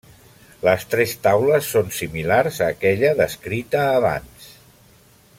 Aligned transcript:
Les 0.67 0.85
tres 0.93 1.11
taules 1.27 1.67
són 1.75 1.91
similars 1.97 2.57
a 2.63 2.69
aquella 2.77 3.11
descrita 3.19 3.83
abans. 4.01 4.49